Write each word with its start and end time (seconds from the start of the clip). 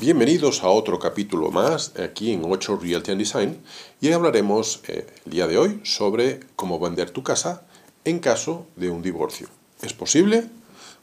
Bienvenidos 0.00 0.64
a 0.64 0.70
otro 0.70 0.98
capítulo 0.98 1.52
más 1.52 1.92
aquí 2.00 2.32
en 2.32 2.42
8 2.44 2.80
Realty 2.82 3.12
and 3.12 3.20
Design 3.20 3.62
y 4.00 4.10
hablaremos 4.10 4.82
eh, 4.88 5.06
el 5.24 5.30
día 5.30 5.46
de 5.46 5.56
hoy 5.56 5.80
sobre 5.84 6.40
cómo 6.56 6.80
vender 6.80 7.10
tu 7.12 7.22
casa 7.22 7.62
en 8.04 8.18
caso 8.18 8.66
de 8.74 8.90
un 8.90 9.02
divorcio. 9.02 9.46
¿Es 9.82 9.92
posible? 9.92 10.46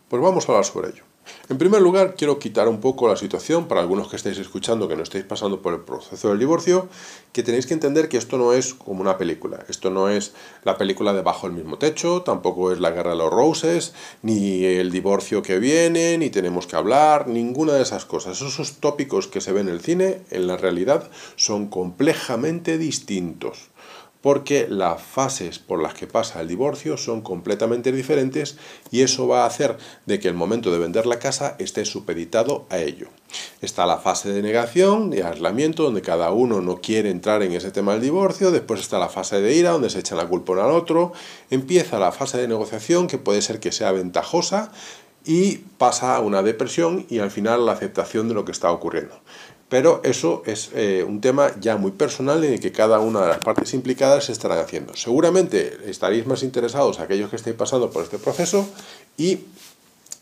Pues 0.10 0.22
vamos 0.22 0.44
a 0.44 0.52
hablar 0.52 0.66
sobre 0.66 0.90
ello. 0.90 1.11
En 1.50 1.58
primer 1.58 1.82
lugar, 1.82 2.16
quiero 2.16 2.40
quitar 2.40 2.68
un 2.68 2.80
poco 2.80 3.08
la 3.08 3.16
situación 3.16 3.68
para 3.68 3.82
algunos 3.82 4.08
que 4.08 4.16
estáis 4.16 4.38
escuchando 4.38 4.88
que 4.88 4.96
no 4.96 5.04
estáis 5.04 5.26
pasando 5.26 5.62
por 5.62 5.74
el 5.74 5.82
proceso 5.82 6.30
del 6.30 6.40
divorcio, 6.40 6.88
que 7.34 7.44
tenéis 7.44 7.68
que 7.68 7.74
entender 7.74 8.10
que 8.10 8.18
esto 8.18 8.38
no 8.38 8.54
es 8.54 8.74
como 8.74 9.02
una 9.02 9.18
película. 9.18 9.66
Esto 9.68 9.90
no 9.90 10.10
es 10.10 10.34
la 10.64 10.78
película 10.78 11.14
de 11.14 11.22
Bajo 11.22 11.48
el 11.48 11.54
mismo 11.54 11.78
techo, 11.78 12.22
tampoco 12.22 12.72
es 12.72 12.80
la 12.80 12.92
guerra 12.92 13.12
de 13.12 13.18
los 13.18 13.32
roses, 13.32 13.94
ni 14.22 14.64
el 14.64 14.92
divorcio 14.92 15.42
que 15.42 15.60
viene, 15.60 16.18
ni 16.18 16.30
tenemos 16.30 16.68
que 16.68 16.76
hablar, 16.76 17.28
ninguna 17.28 17.74
de 17.74 17.82
esas 17.82 18.06
cosas. 18.06 18.42
Esos 18.42 18.78
tópicos 18.78 19.28
que 19.28 19.42
se 19.42 19.52
ven 19.52 19.68
en 19.68 19.74
el 19.74 19.82
cine, 19.82 20.22
en 20.30 20.48
la 20.48 20.58
realidad, 20.58 21.10
son 21.36 21.68
complejamente 21.68 22.78
distintos 22.78 23.71
porque 24.22 24.68
las 24.70 25.02
fases 25.02 25.60
por 25.60 25.82
las 25.82 25.94
que 25.94 26.08
pasa 26.08 26.42
el 26.42 26.48
divorcio 26.48 26.98
son 26.98 27.22
completamente 27.22 27.92
diferentes 27.92 28.58
y 28.92 29.02
eso 29.02 29.28
va 29.28 29.44
a 29.44 29.48
hacer 29.48 29.78
de 30.06 30.20
que 30.20 30.28
el 30.28 30.34
momento 30.34 30.72
de 30.72 30.80
vender 30.80 31.06
la 31.06 31.20
casa 31.20 31.56
esté 31.60 31.86
supeditado 31.86 32.66
a 32.70 32.78
ello. 32.78 33.08
Está 33.62 33.86
la 33.86 33.98
fase 33.98 34.32
de 34.32 34.42
negación, 34.42 35.10
de 35.10 35.24
aislamiento, 35.24 35.84
donde 35.84 36.02
cada 36.02 36.32
uno 36.32 36.62
no 36.62 36.82
quiere 36.82 37.10
entrar 37.10 37.42
en 37.44 37.54
ese 37.54 37.72
tema 37.72 37.94
del 37.94 38.02
divorcio, 38.02 38.52
después 38.52 38.82
está 38.82 39.00
la 39.00 39.10
fase 39.10 39.42
de 39.42 39.56
ira, 39.56 39.72
donde 39.72 39.90
se 39.90 40.00
echan 40.00 40.18
la 40.18 40.28
culpa 40.28 40.54
al 40.54 40.72
otro, 40.72 41.14
empieza 41.50 41.98
la 41.98 42.12
fase 42.12 42.38
de 42.38 42.48
negociación, 42.48 43.08
que 43.08 43.18
puede 43.18 43.42
ser 43.42 43.60
que 43.60 43.72
sea 43.72 43.92
ventajosa, 43.92 44.72
y 45.26 45.58
pasa 45.78 46.16
a 46.16 46.20
una 46.20 46.42
depresión 46.42 47.06
y 47.10 47.20
al 47.20 47.32
final 47.32 47.66
la 47.66 47.74
aceptación 47.74 48.28
de 48.28 48.34
lo 48.34 48.46
que 48.46 48.52
está 48.52 48.72
ocurriendo. 48.72 49.20
Pero 49.72 50.02
eso 50.04 50.44
es 50.46 50.70
eh, 50.74 51.06
un 51.08 51.22
tema 51.22 51.54
ya 51.62 51.78
muy 51.78 51.92
personal 51.92 52.44
en 52.44 52.52
el 52.56 52.60
que 52.60 52.74
cada 52.74 53.00
una 53.00 53.22
de 53.22 53.28
las 53.30 53.38
partes 53.38 53.74
implicadas 53.74 54.26
se 54.26 54.34
estarán 54.34 54.60
haciendo. 54.60 54.98
Seguramente 54.98 55.78
estaréis 55.86 56.28
más 56.28 56.44
interesados 56.44 57.00
aquellos 57.00 57.30
que 57.30 57.38
estéis 57.38 57.56
pasando 57.56 57.90
por 57.90 58.04
este 58.04 58.18
proceso 58.18 58.68
y 59.16 59.40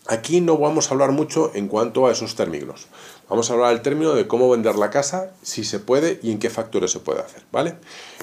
aquí 0.05 0.39
no 0.39 0.59
vamos 0.59 0.87
a 0.87 0.93
hablar 0.93 1.13
mucho 1.13 1.51
en 1.55 1.67
cuanto 1.67 2.05
a 2.05 2.11
esos 2.11 2.35
términos. 2.35 2.85
Vamos 3.27 3.49
a 3.49 3.53
hablar 3.53 3.71
del 3.71 3.81
término 3.81 4.13
de 4.13 4.27
cómo 4.27 4.51
vender 4.51 4.75
la 4.75 4.91
casa, 4.91 5.31
si 5.41 5.63
se 5.63 5.79
puede 5.79 6.19
y 6.21 6.31
en 6.31 6.37
qué 6.37 6.51
factores 6.51 6.91
se 6.91 6.99
puede 6.99 7.21
hacer, 7.21 7.41
¿vale? 7.51 7.73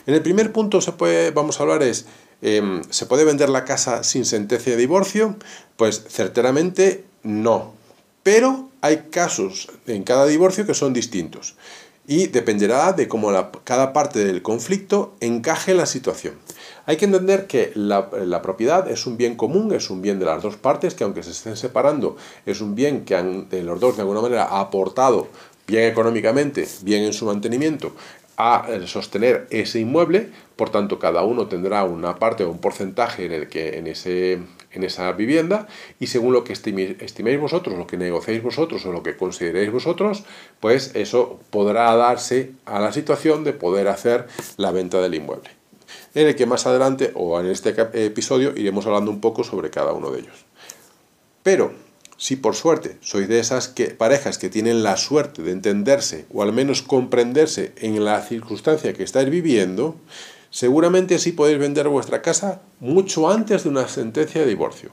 En 0.06 0.14
el 0.14 0.22
primer 0.22 0.52
punto 0.52 0.80
se 0.80 0.92
puede, 0.92 1.32
vamos 1.32 1.58
a 1.58 1.64
hablar 1.64 1.82
es, 1.82 2.06
em, 2.40 2.84
¿se 2.90 3.04
puede 3.06 3.24
vender 3.24 3.48
la 3.48 3.64
casa 3.64 4.04
sin 4.04 4.24
sentencia 4.24 4.70
de 4.70 4.78
divorcio? 4.78 5.34
Pues 5.76 6.04
certeramente 6.08 7.04
no. 7.24 7.75
Pero 8.26 8.70
hay 8.80 9.04
casos 9.12 9.68
en 9.86 10.02
cada 10.02 10.26
divorcio 10.26 10.66
que 10.66 10.74
son 10.74 10.92
distintos 10.92 11.54
y 12.08 12.26
dependerá 12.26 12.92
de 12.92 13.06
cómo 13.06 13.30
cada 13.62 13.92
parte 13.92 14.24
del 14.24 14.42
conflicto 14.42 15.14
encaje 15.20 15.74
la 15.74 15.86
situación. 15.86 16.34
Hay 16.86 16.96
que 16.96 17.04
entender 17.04 17.46
que 17.46 17.70
la, 17.76 18.10
propiedad 18.42 18.90
es 18.90 19.06
un 19.06 19.16
bien 19.16 19.36
común, 19.36 19.72
es 19.72 19.90
un 19.90 20.02
bien 20.02 20.18
de 20.18 20.24
las 20.24 20.42
dos 20.42 20.56
partes, 20.56 20.96
que 20.96 21.04
aunque 21.04 21.22
se 21.22 21.30
estén 21.30 21.56
separando, 21.56 22.16
es 22.46 22.60
un 22.60 22.74
bien 22.74 23.04
que 23.04 23.14
han, 23.14 23.46
los 23.48 23.78
dos 23.78 23.94
de 23.94 24.02
alguna 24.02 24.22
manera 24.22 24.46
ha 24.46 24.58
aportado 24.58 25.28
bien 25.68 25.84
económicamente, 25.84 26.66
bien 26.82 27.04
en 27.04 27.12
su 27.12 27.26
mantenimiento, 27.26 27.92
a 28.36 28.66
sostener 28.86 29.46
ese 29.50 29.80
inmueble, 29.80 30.30
por 30.56 30.70
tanto 30.70 30.98
cada 30.98 31.22
uno 31.22 31.46
tendrá 31.46 31.84
una 31.84 32.16
parte 32.16 32.44
o 32.44 32.50
un 32.50 32.58
porcentaje 32.58 33.24
en 33.24 33.32
el 33.32 33.48
que 33.48 33.78
en 33.78 33.86
ese 33.86 34.40
en 34.76 34.84
esa 34.84 35.10
vivienda 35.12 35.66
y 35.98 36.06
según 36.06 36.32
lo 36.32 36.44
que 36.44 36.52
estiméis 36.52 37.40
vosotros, 37.40 37.78
lo 37.78 37.86
que 37.86 37.96
negociéis 37.96 38.42
vosotros 38.42 38.84
o 38.86 38.92
lo 38.92 39.02
que 39.02 39.16
consideréis 39.16 39.72
vosotros, 39.72 40.24
pues 40.60 40.92
eso 40.94 41.40
podrá 41.50 41.94
darse 41.96 42.52
a 42.66 42.78
la 42.78 42.92
situación 42.92 43.42
de 43.42 43.54
poder 43.54 43.88
hacer 43.88 44.26
la 44.58 44.70
venta 44.70 45.00
del 45.00 45.14
inmueble. 45.14 45.50
En 46.14 46.26
el 46.26 46.36
que 46.36 46.46
más 46.46 46.66
adelante 46.66 47.12
o 47.14 47.40
en 47.40 47.46
este 47.46 47.74
episodio 48.06 48.52
iremos 48.54 48.86
hablando 48.86 49.10
un 49.10 49.20
poco 49.20 49.44
sobre 49.44 49.70
cada 49.70 49.92
uno 49.92 50.10
de 50.10 50.20
ellos. 50.20 50.44
Pero 51.42 51.72
si 52.16 52.36
por 52.36 52.54
suerte 52.54 52.96
sois 53.00 53.28
de 53.28 53.38
esas 53.38 53.68
que, 53.68 53.86
parejas 53.90 54.38
que 54.38 54.48
tienen 54.48 54.82
la 54.82 54.96
suerte 54.96 55.42
de 55.42 55.52
entenderse 55.52 56.26
o 56.32 56.42
al 56.42 56.52
menos 56.52 56.82
comprenderse 56.82 57.72
en 57.76 58.04
la 58.04 58.22
circunstancia 58.22 58.92
que 58.94 59.02
estáis 59.02 59.30
viviendo, 59.30 59.96
Seguramente 60.56 61.18
sí 61.18 61.32
podéis 61.32 61.58
vender 61.58 61.86
vuestra 61.88 62.22
casa 62.22 62.62
mucho 62.80 63.28
antes 63.28 63.64
de 63.64 63.68
una 63.68 63.88
sentencia 63.88 64.40
de 64.40 64.46
divorcio. 64.46 64.90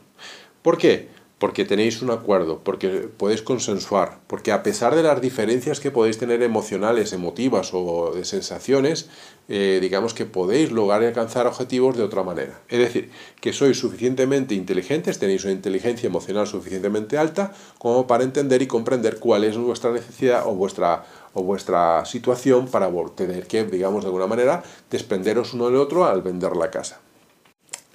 ¿Por 0.62 0.78
qué? 0.78 1.08
Porque 1.44 1.66
tenéis 1.66 2.02
un 2.02 2.10
acuerdo, 2.10 2.62
porque 2.64 2.88
podéis 3.18 3.42
consensuar, 3.42 4.22
porque 4.28 4.54
a 4.54 4.64
pesar 4.64 4.96
de 4.96 5.04
las 5.04 5.20
diferencias 5.20 5.82
que 5.82 5.92
podéis 5.92 6.18
tener 6.18 6.42
emocionales, 6.42 7.12
emotivas 7.12 7.72
o 7.74 8.14
de 8.16 8.24
sensaciones, 8.24 9.10
eh, 9.50 9.80
digamos 9.82 10.14
que 10.14 10.24
podéis 10.24 10.72
lograr 10.72 11.04
alcanzar 11.04 11.46
objetivos 11.46 11.98
de 11.98 12.04
otra 12.04 12.24
manera. 12.24 12.62
Es 12.70 12.80
decir, 12.80 13.12
que 13.42 13.52
sois 13.52 13.78
suficientemente 13.78 14.56
inteligentes, 14.56 15.20
tenéis 15.20 15.44
una 15.44 15.52
inteligencia 15.52 16.08
emocional 16.08 16.48
suficientemente 16.48 17.18
alta 17.18 17.52
como 17.78 18.08
para 18.08 18.24
entender 18.24 18.62
y 18.62 18.68
comprender 18.68 19.20
cuál 19.20 19.44
es 19.44 19.58
vuestra 19.58 19.92
necesidad 19.92 20.48
o 20.48 20.56
vuestra 20.56 21.04
o 21.34 21.44
vuestra 21.44 22.06
situación 22.06 22.70
para 22.70 22.90
tener 23.18 23.48
que, 23.48 23.66
digamos, 23.66 24.04
de 24.04 24.08
alguna 24.08 24.28
manera, 24.28 24.64
desprenderos 24.90 25.54
uno 25.54 25.66
del 25.66 25.76
otro 25.76 26.06
al 26.06 26.22
vender 26.22 26.56
la 26.56 26.72
casa. 26.72 27.02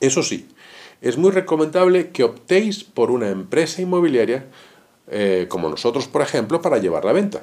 Eso 0.00 0.22
sí, 0.22 0.48
es 1.00 1.16
muy 1.16 1.30
recomendable 1.30 2.10
que 2.10 2.24
optéis 2.24 2.84
por 2.84 3.10
una 3.10 3.28
empresa 3.28 3.82
inmobiliaria, 3.82 4.46
eh, 5.10 5.46
como 5.48 5.68
nosotros, 5.68 6.08
por 6.08 6.22
ejemplo, 6.22 6.60
para 6.60 6.78
llevar 6.78 7.04
la 7.04 7.12
venta. 7.12 7.42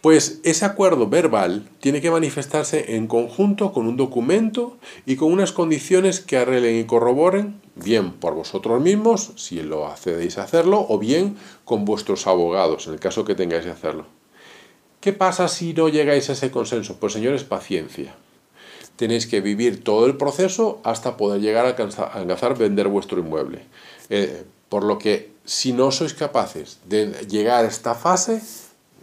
Pues 0.00 0.40
ese 0.42 0.64
acuerdo 0.64 1.08
verbal 1.08 1.68
tiene 1.78 2.00
que 2.00 2.10
manifestarse 2.10 2.96
en 2.96 3.06
conjunto 3.06 3.72
con 3.72 3.86
un 3.86 3.96
documento 3.96 4.76
y 5.06 5.14
con 5.14 5.30
unas 5.30 5.52
condiciones 5.52 6.18
que 6.18 6.38
arreglen 6.38 6.80
y 6.80 6.84
corroboren, 6.84 7.60
bien 7.76 8.12
por 8.12 8.34
vosotros 8.34 8.82
mismos, 8.82 9.32
si 9.36 9.62
lo 9.62 9.86
accedéis 9.86 10.38
a 10.38 10.42
hacerlo, 10.42 10.84
o 10.88 10.98
bien 10.98 11.36
con 11.64 11.84
vuestros 11.84 12.26
abogados, 12.26 12.88
en 12.88 12.94
el 12.94 12.98
caso 12.98 13.24
que 13.24 13.36
tengáis 13.36 13.64
que 13.64 13.70
hacerlo. 13.70 14.06
¿Qué 15.00 15.12
pasa 15.12 15.46
si 15.46 15.72
no 15.72 15.88
llegáis 15.88 16.28
a 16.30 16.32
ese 16.32 16.50
consenso? 16.50 16.96
Pues 16.98 17.12
señores, 17.12 17.44
paciencia. 17.44 18.16
Tenéis 19.02 19.26
que 19.26 19.40
vivir 19.40 19.82
todo 19.82 20.06
el 20.06 20.16
proceso 20.16 20.78
hasta 20.84 21.16
poder 21.16 21.40
llegar 21.40 21.66
a 21.66 21.70
alcanzar, 21.70 22.56
vender 22.56 22.86
vuestro 22.86 23.18
inmueble. 23.18 23.66
Eh, 24.10 24.44
por 24.68 24.84
lo 24.84 24.96
que 24.96 25.32
si 25.44 25.72
no 25.72 25.90
sois 25.90 26.14
capaces 26.14 26.78
de 26.86 27.10
llegar 27.26 27.64
a 27.64 27.66
esta 27.66 27.96
fase, 27.96 28.40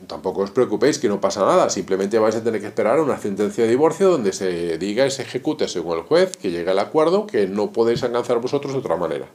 tampoco 0.07 0.39
os 0.47 0.51
preocupéis 0.51 0.99
que 0.99 1.09
no 1.09 1.19
pasa 1.19 1.43
nada, 1.43 1.69
simplemente 1.69 2.17
vais 2.17 2.33
a 2.37 2.41
tener 2.41 2.61
que 2.61 2.67
esperar 2.71 3.01
una 3.01 3.19
sentencia 3.19 3.65
de 3.65 3.69
divorcio 3.69 4.09
donde 4.09 4.31
se 4.31 4.77
diga 4.77 5.05
y 5.05 5.11
se 5.11 5.23
ejecute 5.23 5.67
según 5.67 5.97
el 5.97 6.03
juez 6.05 6.37
que 6.37 6.49
llegue 6.49 6.71
al 6.71 6.79
acuerdo 6.79 7.27
que 7.27 7.47
no 7.47 7.73
podéis 7.73 8.01
alcanzar 8.01 8.39
vosotros 8.39 8.71
de 8.71 8.79
otra 8.79 8.95
manera. 8.95 9.27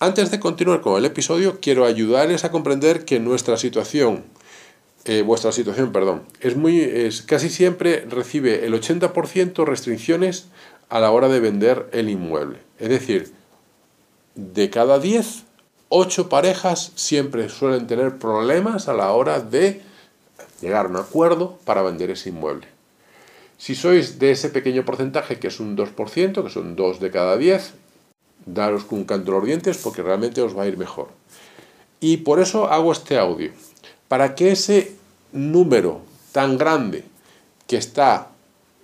Antes 0.00 0.30
de 0.30 0.38
continuar 0.38 0.82
con 0.82 0.98
el 0.98 1.06
episodio, 1.06 1.60
quiero 1.62 1.86
ayudarles 1.86 2.44
a 2.44 2.50
comprender 2.50 3.06
que 3.06 3.20
nuestra 3.20 3.56
situación 3.56 4.24
eh, 5.08 5.22
vuestra 5.22 5.52
situación, 5.52 5.90
perdón, 5.90 6.22
es 6.40 6.54
muy, 6.54 6.80
es, 6.80 7.22
casi 7.22 7.48
siempre 7.48 8.04
recibe 8.10 8.66
el 8.66 8.74
80% 8.74 9.64
restricciones 9.64 10.48
a 10.90 11.00
la 11.00 11.10
hora 11.10 11.28
de 11.28 11.40
vender 11.40 11.88
el 11.92 12.10
inmueble. 12.10 12.58
Es 12.78 12.90
decir, 12.90 13.32
de 14.34 14.68
cada 14.68 14.98
10, 14.98 15.44
8 15.88 16.28
parejas 16.28 16.92
siempre 16.94 17.48
suelen 17.48 17.86
tener 17.86 18.18
problemas 18.18 18.88
a 18.88 18.92
la 18.92 19.10
hora 19.12 19.40
de 19.40 19.80
llegar 20.60 20.84
a 20.84 20.88
un 20.90 20.96
acuerdo 20.96 21.58
para 21.64 21.80
vender 21.80 22.10
ese 22.10 22.28
inmueble. 22.28 22.66
Si 23.56 23.74
sois 23.74 24.18
de 24.18 24.32
ese 24.32 24.50
pequeño 24.50 24.84
porcentaje, 24.84 25.38
que 25.38 25.48
es 25.48 25.58
un 25.58 25.74
2%, 25.74 26.44
que 26.44 26.50
son 26.50 26.76
2 26.76 27.00
de 27.00 27.10
cada 27.10 27.38
10, 27.38 27.72
daros 28.44 28.84
con 28.84 28.98
un 28.98 29.04
canto 29.06 29.32
los 29.32 29.44
dientes 29.46 29.78
porque 29.78 30.02
realmente 30.02 30.42
os 30.42 30.54
va 30.54 30.64
a 30.64 30.68
ir 30.68 30.76
mejor. 30.76 31.08
Y 31.98 32.18
por 32.18 32.40
eso 32.40 32.68
hago 32.68 32.92
este 32.92 33.18
audio, 33.18 33.52
para 34.06 34.34
que 34.34 34.52
ese 34.52 34.97
número 35.32 36.02
tan 36.32 36.58
grande 36.58 37.04
que 37.66 37.76
está 37.76 38.28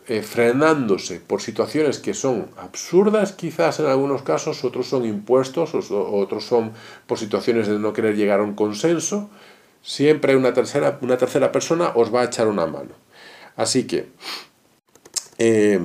eh, 0.06 0.22
frenándose 0.22 1.18
por 1.18 1.40
situaciones 1.40 1.98
que 1.98 2.12
son 2.12 2.50
absurdas 2.58 3.32
quizás 3.32 3.80
en 3.80 3.86
algunos 3.86 4.22
casos, 4.22 4.62
otros 4.62 4.86
son 4.86 5.06
impuestos, 5.06 5.74
otros 5.90 6.44
son 6.44 6.72
por 7.06 7.18
situaciones 7.18 7.68
de 7.68 7.78
no 7.78 7.94
querer 7.94 8.14
llegar 8.14 8.40
a 8.40 8.42
un 8.42 8.54
consenso, 8.54 9.30
siempre 9.82 10.36
una 10.36 10.52
tercera, 10.52 10.98
una 11.00 11.16
tercera 11.16 11.52
persona 11.52 11.92
os 11.94 12.14
va 12.14 12.20
a 12.20 12.24
echar 12.24 12.48
una 12.48 12.66
mano. 12.66 12.90
Así 13.56 13.86
que 13.86 14.08
eh, 15.38 15.80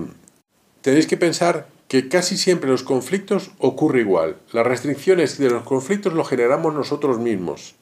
tenéis 0.82 1.08
que 1.08 1.16
pensar 1.16 1.68
que 1.88 2.08
casi 2.08 2.38
siempre 2.38 2.70
los 2.70 2.84
conflictos 2.84 3.52
ocurre 3.58 4.02
igual. 4.02 4.38
Las 4.52 4.68
restricciones 4.68 5.38
de 5.38 5.50
los 5.50 5.64
conflictos 5.64 6.14
lo 6.14 6.24
generamos 6.24 6.74
nosotros 6.74 7.20
mismos. 7.20 7.76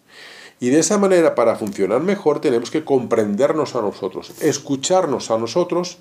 Y 0.59 0.69
de 0.69 0.79
esa 0.79 0.97
manera, 0.97 1.35
para 1.35 1.55
funcionar 1.55 2.01
mejor, 2.01 2.41
tenemos 2.41 2.71
que 2.71 2.83
comprendernos 2.83 3.75
a 3.75 3.81
nosotros, 3.81 4.31
escucharnos 4.41 5.29
a 5.29 5.37
nosotros 5.37 5.99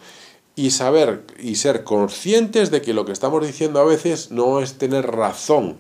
y 0.55 0.71
saber 0.71 1.25
y 1.39 1.57
ser 1.57 1.85
conscientes 1.85 2.71
de 2.71 2.81
que 2.81 2.95
lo 2.95 3.05
que 3.05 3.13
estamos 3.13 3.47
diciendo 3.47 3.79
a 3.81 3.85
veces 3.85 4.31
no 4.31 4.61
es 4.61 4.79
tener 4.79 5.07
razón, 5.07 5.77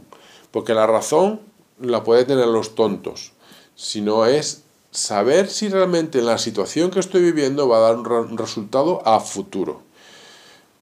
porque 0.50 0.74
la 0.74 0.86
razón 0.86 1.40
la 1.80 2.04
puede 2.04 2.24
tener 2.24 2.46
los 2.46 2.74
tontos. 2.74 3.32
sino 3.74 4.24
es 4.24 4.62
saber 4.90 5.50
si 5.50 5.68
realmente 5.68 6.22
la 6.22 6.38
situación 6.38 6.90
que 6.90 7.00
estoy 7.00 7.20
viviendo 7.20 7.68
va 7.68 7.76
a 7.76 7.80
dar 7.80 7.96
un, 7.96 8.38
resultado 8.38 9.06
a 9.06 9.20
futuro. 9.20 9.82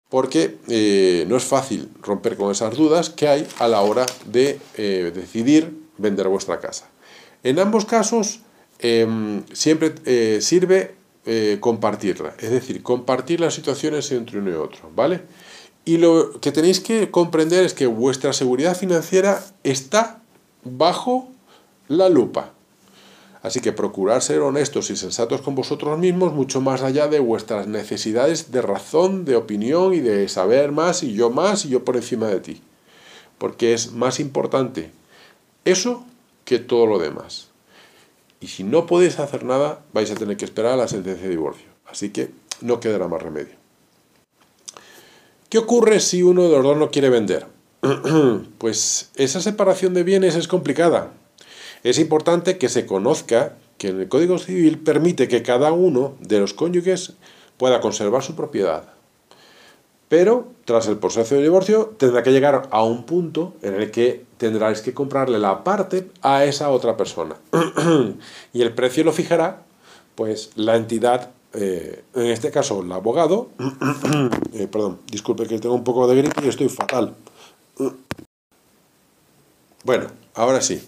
Porque 0.09 0.59
eh, 0.69 1.25
no 1.27 1.37
es 1.37 1.43
fácil 1.43 1.91
romper 2.01 2.37
con 2.37 2.53
esas 2.53 2.77
dudas 2.77 3.11
que 3.11 3.27
hay 3.27 3.49
a 3.59 3.67
la 3.67 3.81
hora 3.81 4.07
de 4.27 4.61
eh, 4.77 5.11
decidir 5.13 5.77
vender 5.99 6.29
vuestra 6.29 6.61
casa. 6.61 6.89
En 7.45 7.61
ambos 7.61 7.85
casos, 7.85 8.41
em, 8.81 9.45
siempre 9.53 9.95
eh, 10.05 10.39
sirve 10.41 10.97
compartirla, 11.61 12.35
es 12.39 12.51
decir, 12.51 12.83
compartir 12.83 13.41
las 13.41 13.55
situaciones 13.55 14.13
entre 14.13 14.41
uno 14.41 14.51
y 14.51 14.55
otro, 14.55 14.91
¿vale? 14.95 15.23
Y 15.87 15.99
lo 15.99 16.39
que 16.41 16.53
tenéis 16.53 16.81
que 16.81 17.11
comprender 17.11 17.65
es 17.65 17.73
que 17.73 17.87
vuestra 17.87 18.33
seguridad 18.33 18.77
financiera 18.77 19.43
está 19.63 20.21
bajo 20.65 21.29
la 21.89 22.09
lupa. 22.09 22.53
Así 23.43 23.61
que 23.61 23.73
procurar 23.73 24.23
ser 24.23 24.41
honestos 24.41 24.89
y 24.89 24.97
sensatos 24.97 25.43
con 25.43 25.55
vosotros 25.55 25.99
mismos 25.99 26.33
mucho 26.33 26.63
más 26.63 26.81
allá 26.81 27.09
de 27.09 27.21
vuestras 27.21 27.67
necesidades 27.67 28.51
de 28.51 28.63
razón, 28.63 29.27
de 29.27 29.37
opinión 29.37 29.93
y 29.93 30.01
de 30.01 30.29
saber 30.31 30.73
más 30.73 31.03
y 31.03 31.13
yo 31.13 31.29
más 31.29 31.67
y 31.67 31.69
yo 31.69 31.85
por 31.85 31.97
encima 31.97 32.29
de 32.29 32.41
ti. 32.41 32.63
Porque 33.37 33.75
es 33.75 33.93
más 33.93 34.19
importante 34.19 34.91
eso 35.67 36.07
que 36.45 36.59
todo 36.59 36.87
lo 36.87 36.99
demás. 36.99 37.49
Y 38.41 38.49
si 38.49 38.65
no 38.65 38.87
podéis 38.87 39.19
hacer 39.19 39.45
nada, 39.45 39.85
vais 39.93 40.11
a 40.11 40.15
tener 40.15 40.37
que 40.37 40.45
esperar 40.45 40.73
a 40.73 40.77
la 40.77 40.89
sentencia 40.89 41.25
de 41.25 41.31
divorcio. 41.31 41.69
Así 41.87 42.11
que 42.11 42.31
no 42.61 42.81
quedará 42.81 43.09
más 43.09 43.23
remedio. 43.23 43.55
¿Qué 45.49 45.59
ocurre 45.59 46.01
si 46.01 46.23
uno 46.23 46.43
de 46.45 46.51
los 46.51 46.63
dos 46.63 46.77
no 46.77 46.91
quiere 46.91 47.09
vender? 47.09 47.47
pues 48.59 49.11
esa 49.15 49.41
separación 49.41 49.95
de 49.95 50.03
bienes 50.03 50.37
es 50.37 50.49
complicada 50.49 51.13
es 51.85 51.99
importante 51.99 52.57
que 52.57 52.71
se 52.71 52.87
conozca 52.87 53.57
que 53.77 53.89
el 53.89 54.09
Código 54.09 54.39
Civil 54.39 54.79
permite 54.79 55.29
que 55.29 55.43
cada 55.43 55.71
uno 55.73 56.17
de 56.19 56.41
los 56.41 56.55
cónyuges 56.55 57.13
pueda 57.59 57.83
conservar 57.83 58.23
su 58.23 58.35
propiedad. 58.35 58.94
Pero 60.15 60.47
tras 60.65 60.87
el 60.87 60.99
proceso 60.99 61.35
de 61.35 61.43
divorcio 61.43 61.93
tendrá 61.99 62.23
que 62.23 62.31
llegar 62.31 62.69
a 62.71 62.85
un 62.85 63.03
punto 63.03 63.55
en 63.63 63.75
el 63.75 63.91
que 63.91 64.25
tendráis 64.37 64.81
que 64.81 64.95
comprarle 64.95 65.41
la 65.41 65.65
parte 65.65 66.09
a 66.23 66.45
esa 66.45 66.71
otra 66.71 66.97
persona. 66.97 67.35
y 68.53 68.63
el 68.63 68.73
precio 68.75 69.03
lo 69.03 69.13
fijará 69.13 69.63
pues 70.15 70.53
la 70.55 70.77
entidad, 70.77 71.31
eh, 71.53 72.05
en 72.15 72.27
este 72.27 72.53
caso 72.53 72.81
el 72.81 72.93
abogado, 72.93 73.49
eh, 74.55 74.69
perdón, 74.69 75.01
disculpe 75.11 75.49
que 75.49 75.59
tengo 75.59 75.75
un 75.75 75.83
poco 75.83 76.07
de 76.07 76.15
gripe 76.15 76.45
y 76.45 76.49
estoy 76.49 76.69
fatal. 76.69 77.17
Bueno, 79.83 80.07
ahora 80.33 80.63
sí. 80.63 80.81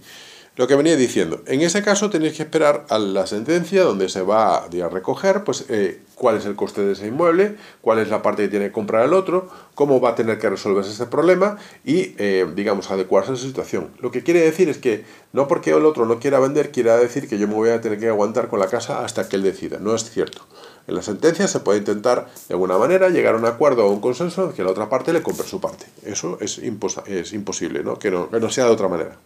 Lo 0.56 0.66
que 0.66 0.74
venía 0.74 0.96
diciendo, 0.96 1.42
en 1.46 1.60
ese 1.60 1.82
caso 1.82 2.08
tenéis 2.08 2.34
que 2.34 2.44
esperar 2.44 2.86
a 2.88 2.98
la 2.98 3.26
sentencia 3.26 3.84
donde 3.84 4.08
se 4.08 4.22
va 4.22 4.64
a 4.64 4.88
recoger 4.88 5.44
pues, 5.44 5.66
eh, 5.68 6.00
cuál 6.14 6.38
es 6.38 6.46
el 6.46 6.56
coste 6.56 6.80
de 6.80 6.94
ese 6.94 7.08
inmueble, 7.08 7.56
cuál 7.82 7.98
es 7.98 8.08
la 8.08 8.22
parte 8.22 8.44
que 8.44 8.48
tiene 8.48 8.66
que 8.68 8.72
comprar 8.72 9.04
el 9.04 9.12
otro, 9.12 9.50
cómo 9.74 10.00
va 10.00 10.10
a 10.10 10.14
tener 10.14 10.38
que 10.38 10.48
resolverse 10.48 10.92
ese 10.92 11.04
problema 11.04 11.58
y, 11.84 12.14
eh, 12.16 12.50
digamos, 12.56 12.90
adecuarse 12.90 13.32
a 13.32 13.34
esa 13.34 13.44
situación. 13.44 13.90
Lo 14.00 14.10
que 14.10 14.22
quiere 14.22 14.40
decir 14.40 14.70
es 14.70 14.78
que 14.78 15.04
no 15.34 15.46
porque 15.46 15.72
el 15.72 15.84
otro 15.84 16.06
no 16.06 16.18
quiera 16.20 16.40
vender, 16.40 16.70
quiera 16.70 16.96
decir 16.96 17.28
que 17.28 17.36
yo 17.36 17.46
me 17.48 17.54
voy 17.54 17.68
a 17.68 17.82
tener 17.82 18.00
que 18.00 18.08
aguantar 18.08 18.48
con 18.48 18.58
la 18.58 18.68
casa 18.68 19.04
hasta 19.04 19.28
que 19.28 19.36
él 19.36 19.42
decida. 19.42 19.76
No 19.78 19.94
es 19.94 20.10
cierto. 20.10 20.46
En 20.86 20.94
la 20.94 21.02
sentencia 21.02 21.48
se 21.48 21.60
puede 21.60 21.80
intentar, 21.80 22.28
de 22.48 22.54
alguna 22.54 22.78
manera, 22.78 23.10
llegar 23.10 23.34
a 23.34 23.36
un 23.36 23.44
acuerdo 23.44 23.84
o 23.84 23.90
un 23.90 24.00
consenso 24.00 24.46
en 24.46 24.52
que 24.54 24.64
la 24.64 24.70
otra 24.70 24.88
parte 24.88 25.12
le 25.12 25.22
compre 25.22 25.46
su 25.46 25.60
parte. 25.60 25.84
Eso 26.02 26.38
es, 26.40 26.62
imposible, 26.62 27.84
¿no? 27.84 27.98
que 27.98 28.10
no 28.10 28.50
sea 28.50 28.64
de 28.64 28.70
otra 28.70 28.88
manera. 28.88 29.18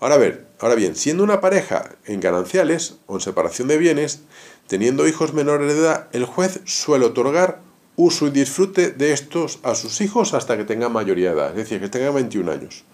Ahora, 0.00 0.16
ver, 0.16 0.46
ahora 0.58 0.74
bien, 0.74 0.96
siendo 0.96 1.22
una 1.22 1.42
pareja 1.42 1.90
en 2.06 2.20
gananciales 2.20 2.96
o 3.06 3.16
en 3.16 3.20
separación 3.20 3.68
de 3.68 3.76
bienes, 3.76 4.22
teniendo 4.66 5.06
hijos 5.06 5.34
menores 5.34 5.74
de 5.74 5.78
edad, 5.78 6.08
el 6.12 6.24
juez 6.24 6.60
suele 6.64 7.04
otorgar 7.04 7.60
uso 7.96 8.26
y 8.26 8.30
disfrute 8.30 8.92
de 8.92 9.12
estos 9.12 9.58
a 9.62 9.74
sus 9.74 10.00
hijos 10.00 10.32
hasta 10.32 10.56
que 10.56 10.64
tengan 10.64 10.90
mayoría 10.90 11.30
de 11.30 11.36
edad, 11.36 11.50
es 11.50 11.56
decir, 11.56 11.80
que 11.80 11.90
tengan 11.90 12.14
21 12.14 12.50
años. 12.50 12.84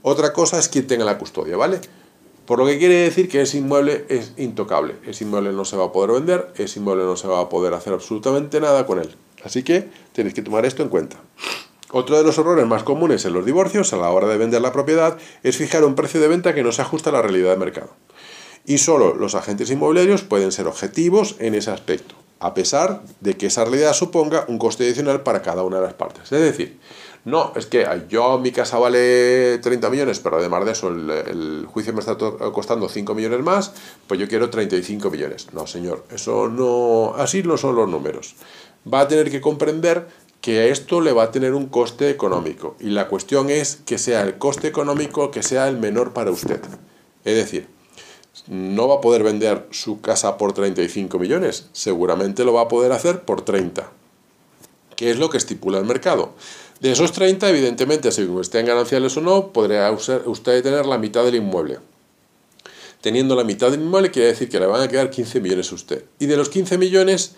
Otra 0.00 0.32
cosa 0.32 0.58
es 0.58 0.68
quien 0.68 0.86
tenga 0.86 1.04
la 1.04 1.18
custodia, 1.18 1.58
¿vale? 1.58 1.80
Por 2.46 2.58
lo 2.58 2.64
que 2.64 2.78
quiere 2.78 2.94
decir 2.94 3.28
que 3.28 3.42
ese 3.42 3.58
inmueble 3.58 4.06
es 4.08 4.32
intocable. 4.38 4.94
Ese 5.06 5.24
inmueble 5.24 5.52
no 5.52 5.66
se 5.66 5.76
va 5.76 5.84
a 5.84 5.92
poder 5.92 6.12
vender, 6.12 6.50
ese 6.56 6.78
inmueble 6.78 7.04
no 7.04 7.14
se 7.14 7.28
va 7.28 7.40
a 7.40 7.50
poder 7.50 7.74
hacer 7.74 7.92
absolutamente 7.92 8.58
nada 8.58 8.86
con 8.86 8.98
él. 8.98 9.14
Así 9.44 9.62
que 9.62 9.90
tenéis 10.14 10.34
que 10.34 10.40
tomar 10.40 10.64
esto 10.64 10.82
en 10.82 10.88
cuenta. 10.88 11.18
Otro 11.90 12.18
de 12.18 12.24
los 12.24 12.36
errores 12.36 12.66
más 12.66 12.82
comunes 12.82 13.24
en 13.24 13.32
los 13.32 13.46
divorcios 13.46 13.92
a 13.92 13.96
la 13.96 14.10
hora 14.10 14.28
de 14.28 14.36
vender 14.36 14.60
la 14.60 14.72
propiedad 14.72 15.16
es 15.42 15.56
fijar 15.56 15.84
un 15.84 15.94
precio 15.94 16.20
de 16.20 16.28
venta 16.28 16.54
que 16.54 16.62
no 16.62 16.70
se 16.70 16.82
ajusta 16.82 17.08
a 17.08 17.14
la 17.14 17.22
realidad 17.22 17.50
del 17.50 17.58
mercado. 17.58 17.90
Y 18.66 18.78
solo 18.78 19.14
los 19.14 19.34
agentes 19.34 19.70
inmobiliarios 19.70 20.22
pueden 20.22 20.52
ser 20.52 20.66
objetivos 20.66 21.36
en 21.38 21.54
ese 21.54 21.70
aspecto, 21.70 22.14
a 22.40 22.52
pesar 22.52 23.02
de 23.20 23.38
que 23.38 23.46
esa 23.46 23.64
realidad 23.64 23.94
suponga 23.94 24.44
un 24.48 24.58
coste 24.58 24.84
adicional 24.84 25.22
para 25.22 25.40
cada 25.40 25.62
una 25.62 25.76
de 25.76 25.84
las 25.84 25.94
partes. 25.94 26.24
Es 26.30 26.40
decir, 26.40 26.78
no, 27.24 27.52
es 27.56 27.64
que 27.64 27.86
yo 28.10 28.38
mi 28.38 28.52
casa 28.52 28.78
vale 28.78 29.56
30 29.58 29.88
millones, 29.88 30.18
pero 30.18 30.36
además 30.36 30.66
de 30.66 30.72
eso 30.72 30.88
el, 30.88 31.10
el, 31.10 31.66
juicio 31.66 31.94
me 31.94 32.00
está 32.00 32.16
costando 32.16 32.88
5 32.90 33.14
millones 33.14 33.40
más, 33.40 33.72
pues 34.06 34.20
yo 34.20 34.28
quiero 34.28 34.50
35 34.50 35.10
millones. 35.10 35.46
No, 35.54 35.66
señor, 35.66 36.04
eso 36.10 36.48
no, 36.48 37.14
así 37.16 37.42
no 37.42 37.56
son 37.56 37.74
los 37.74 37.88
números. 37.88 38.34
Va 38.92 39.00
a 39.00 39.08
tener 39.08 39.30
que 39.30 39.40
comprender 39.40 40.06
que 40.40 40.70
esto 40.70 41.00
le 41.00 41.12
va 41.12 41.24
a 41.24 41.30
tener 41.32 41.54
un 41.54 41.66
coste 41.66 42.10
económico 42.10 42.76
y 42.80 42.90
la 42.90 43.08
cuestión 43.08 43.50
es 43.50 43.80
que 43.84 43.98
sea 43.98 44.22
el 44.22 44.38
coste 44.38 44.68
económico 44.68 45.30
que 45.30 45.42
sea 45.42 45.68
el 45.68 45.78
menor 45.78 46.12
para 46.12 46.30
usted. 46.30 46.60
Es 47.24 47.36
decir, 47.36 47.66
no 48.46 48.88
va 48.88 48.96
a 48.96 49.00
poder 49.00 49.22
vender 49.22 49.66
su 49.70 50.00
casa 50.00 50.38
por 50.38 50.52
35 50.52 51.18
millones, 51.18 51.68
seguramente 51.72 52.44
lo 52.44 52.52
va 52.52 52.62
a 52.62 52.68
poder 52.68 52.92
hacer 52.92 53.22
por 53.22 53.42
30, 53.42 53.90
que 54.96 55.10
es 55.10 55.18
lo 55.18 55.28
que 55.28 55.38
estipula 55.38 55.78
el 55.78 55.84
mercado. 55.84 56.34
De 56.80 56.92
esos 56.92 57.10
30, 57.10 57.48
evidentemente, 57.50 58.12
según 58.12 58.40
estén 58.40 58.66
gananciales 58.66 59.16
o 59.16 59.20
no, 59.20 59.52
podría 59.52 59.90
usted 59.90 60.62
tener 60.62 60.86
la 60.86 60.98
mitad 60.98 61.24
del 61.24 61.34
inmueble. 61.34 61.80
Teniendo 63.00 63.34
la 63.34 63.44
mitad 63.44 63.70
del 63.70 63.80
inmueble 63.80 64.10
quiere 64.12 64.28
decir 64.28 64.48
que 64.48 64.60
le 64.60 64.66
van 64.66 64.82
a 64.82 64.88
quedar 64.88 65.10
15 65.10 65.40
millones 65.40 65.72
a 65.72 65.74
usted. 65.74 66.04
Y 66.20 66.26
de 66.26 66.36
los 66.36 66.48
15 66.48 66.78
millones, 66.78 67.34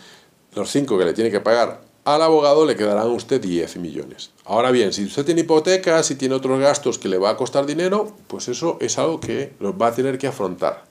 los 0.54 0.70
5 0.70 0.98
que 0.98 1.04
le 1.04 1.12
tiene 1.14 1.30
que 1.30 1.40
pagar 1.40 1.89
al 2.04 2.22
abogado 2.22 2.66
le 2.66 2.76
quedarán 2.76 3.06
a 3.06 3.10
usted 3.10 3.40
10 3.40 3.76
millones. 3.76 4.30
Ahora 4.44 4.70
bien, 4.70 4.92
si 4.92 5.04
usted 5.04 5.24
tiene 5.24 5.42
hipotecas, 5.42 6.06
si 6.06 6.14
tiene 6.14 6.34
otros 6.34 6.58
gastos 6.60 6.98
que 6.98 7.08
le 7.08 7.18
va 7.18 7.30
a 7.30 7.36
costar 7.36 7.66
dinero, 7.66 8.12
pues 8.26 8.48
eso 8.48 8.78
es 8.80 8.98
algo 8.98 9.20
que 9.20 9.52
lo 9.60 9.76
va 9.76 9.88
a 9.88 9.94
tener 9.94 10.18
que 10.18 10.26
afrontar. 10.26 10.84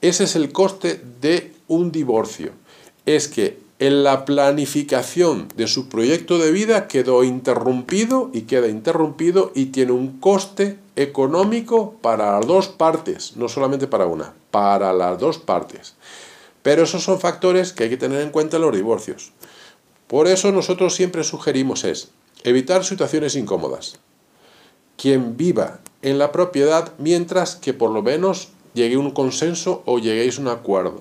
Ese 0.00 0.24
es 0.24 0.36
el 0.36 0.52
coste 0.52 1.00
de 1.20 1.52
un 1.68 1.92
divorcio. 1.92 2.52
Es 3.06 3.28
que 3.28 3.58
en 3.78 4.04
la 4.04 4.24
planificación 4.24 5.48
de 5.56 5.66
su 5.66 5.88
proyecto 5.88 6.38
de 6.38 6.52
vida 6.52 6.86
quedó 6.86 7.24
interrumpido 7.24 8.30
y 8.32 8.42
queda 8.42 8.68
interrumpido 8.68 9.50
y 9.56 9.66
tiene 9.66 9.90
un 9.90 10.20
coste 10.20 10.78
económico 10.94 11.96
para 12.00 12.38
las 12.38 12.46
dos 12.46 12.68
partes, 12.68 13.36
no 13.36 13.48
solamente 13.48 13.88
para 13.88 14.06
una, 14.06 14.34
para 14.52 14.92
las 14.92 15.18
dos 15.18 15.38
partes. 15.38 15.94
Pero 16.62 16.84
esos 16.84 17.02
son 17.02 17.18
factores 17.18 17.72
que 17.72 17.84
hay 17.84 17.90
que 17.90 17.96
tener 17.96 18.20
en 18.20 18.30
cuenta 18.30 18.56
en 18.56 18.62
los 18.62 18.76
divorcios. 18.76 19.32
Por 20.12 20.28
eso 20.28 20.52
nosotros 20.52 20.94
siempre 20.94 21.24
sugerimos 21.24 21.84
es 21.84 22.10
evitar 22.44 22.84
situaciones 22.84 23.34
incómodas. 23.34 23.98
Quien 24.98 25.38
viva 25.38 25.80
en 26.02 26.18
la 26.18 26.32
propiedad 26.32 26.92
mientras 26.98 27.56
que 27.56 27.72
por 27.72 27.90
lo 27.90 28.02
menos 28.02 28.48
llegue 28.74 28.98
un 28.98 29.12
consenso 29.12 29.82
o 29.86 29.98
lleguéis 29.98 30.36
a 30.36 30.42
un 30.42 30.48
acuerdo. 30.48 31.00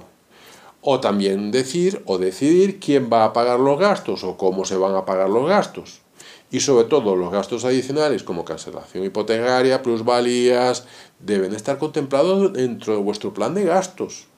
O 0.80 1.02
también 1.02 1.52
decir 1.52 2.02
o 2.06 2.20
decidir 2.20 2.80
quién 2.80 3.10
va 3.12 3.26
a 3.26 3.34
pagar 3.34 3.60
los 3.60 3.78
gastos 3.78 4.24
o 4.24 4.38
cómo 4.38 4.64
se 4.64 4.78
van 4.78 4.96
a 4.96 5.04
pagar 5.04 5.30
los 5.30 5.46
gastos. 5.46 6.00
Y 6.50 6.62
sobre 6.62 6.86
todo 6.86 7.18
los 7.18 7.34
gastos 7.34 7.66
adicionales 7.66 8.24
como 8.24 8.46
cancelación 8.46 9.04
hipotecaria, 9.04 9.84
plusvalías, 9.84 10.86
deben 11.20 11.54
estar 11.54 11.78
contemplados 11.80 12.54
dentro 12.54 12.94
de 12.94 13.02
vuestro 13.02 13.34
plan 13.34 13.56
de 13.56 13.66
gastos. 13.66 14.31